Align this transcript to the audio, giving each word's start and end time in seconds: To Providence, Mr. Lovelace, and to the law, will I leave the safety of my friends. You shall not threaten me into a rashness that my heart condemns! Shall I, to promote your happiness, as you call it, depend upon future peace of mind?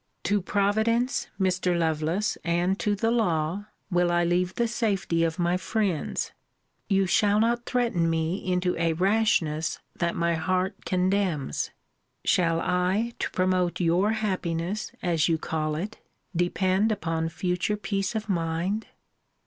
To 0.23 0.41
Providence, 0.41 1.27
Mr. 1.39 1.77
Lovelace, 1.77 2.35
and 2.43 2.79
to 2.79 2.95
the 2.95 3.11
law, 3.11 3.65
will 3.91 4.11
I 4.11 4.23
leave 4.23 4.55
the 4.55 4.67
safety 4.67 5.23
of 5.23 5.37
my 5.37 5.57
friends. 5.57 6.31
You 6.89 7.05
shall 7.05 7.39
not 7.39 7.67
threaten 7.67 8.09
me 8.09 8.37
into 8.51 8.75
a 8.79 8.93
rashness 8.93 9.77
that 9.95 10.15
my 10.15 10.33
heart 10.33 10.85
condemns! 10.85 11.69
Shall 12.25 12.59
I, 12.61 13.13
to 13.19 13.29
promote 13.29 13.79
your 13.79 14.13
happiness, 14.13 14.91
as 15.03 15.27
you 15.29 15.37
call 15.37 15.75
it, 15.75 15.99
depend 16.35 16.91
upon 16.91 17.29
future 17.29 17.77
peace 17.77 18.15
of 18.15 18.27
mind? 18.27 18.87